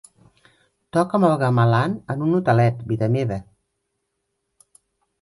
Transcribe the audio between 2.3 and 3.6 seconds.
un hotelet, vida meva.